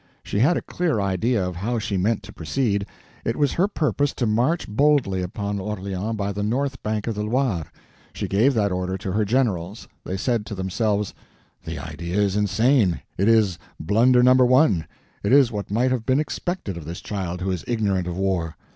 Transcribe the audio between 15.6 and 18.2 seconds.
might have been expected of this child who is ignorant of